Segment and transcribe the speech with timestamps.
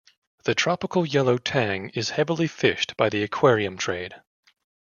[0.45, 4.15] The tropical yellow tang is heavily fished by the aquarium trade.